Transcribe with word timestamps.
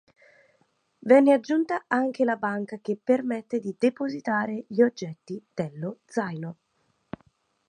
Viene 0.97 1.31
aggiunta 1.31 1.83
anche 1.87 2.23
la 2.23 2.35
banca 2.35 2.79
che 2.81 2.97
permette 2.97 3.59
di 3.59 3.75
depositare 3.77 4.65
gli 4.67 4.81
oggetti 4.81 5.39
dello 5.53 5.99
zaino. 6.05 6.57